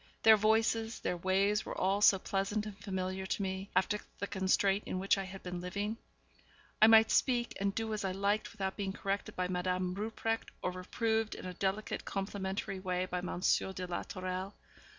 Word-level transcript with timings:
Their 0.23 0.35
voices, 0.35 0.99
their 1.01 1.15
ways 1.17 1.63
were 1.63 1.77
all 1.77 2.01
so 2.01 2.17
pleasant 2.17 2.65
and 2.65 2.75
familiar 2.83 3.27
to 3.27 3.41
me, 3.43 3.69
after 3.75 3.99
the 4.17 4.25
constraint 4.25 4.85
in 4.87 4.97
which 4.97 5.15
I 5.15 5.25
had 5.25 5.43
been 5.43 5.61
living. 5.61 5.95
I 6.81 6.87
might 6.87 7.11
speak 7.11 7.53
and 7.59 7.75
do 7.75 7.93
as 7.93 8.03
I 8.03 8.11
liked 8.11 8.51
without 8.51 8.75
being 8.75 8.93
corrected 8.93 9.35
by 9.35 9.47
Madame 9.47 9.93
Rupprecht, 9.93 10.49
or 10.63 10.71
reproved 10.71 11.35
in 11.35 11.45
a 11.45 11.53
delicate, 11.53 12.03
complimentary 12.03 12.79
way 12.79 13.05
by 13.05 13.21
Monsieur 13.21 13.73
de 13.73 13.85
la 13.85 14.01
Tourelle. 14.01 14.55